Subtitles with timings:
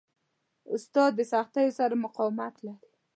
[0.73, 2.89] استاد د سختیو سره مقاومت لري.